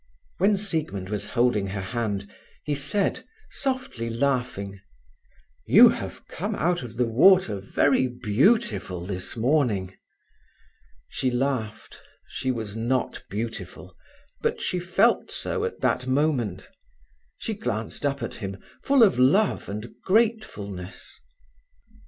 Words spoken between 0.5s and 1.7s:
Siegmund was holding